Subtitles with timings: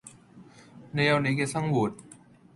[0.89, 1.93] 你有你嘅生活